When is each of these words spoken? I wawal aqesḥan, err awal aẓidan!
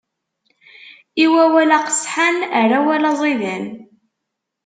I 1.23 1.25
wawal 1.33 1.71
aqesḥan, 1.77 2.37
err 2.59 2.71
awal 2.79 3.03
aẓidan! 3.11 3.65